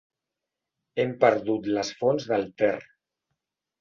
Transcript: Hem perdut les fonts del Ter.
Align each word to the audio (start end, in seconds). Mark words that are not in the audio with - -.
Hem 1.03 1.13
perdut 1.25 1.69
les 1.75 1.93
fonts 2.01 2.27
del 2.33 2.49
Ter. 2.63 2.75